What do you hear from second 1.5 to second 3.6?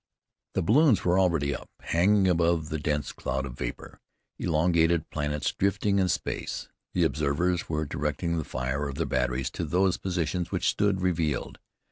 up, hanging above the dense cloud of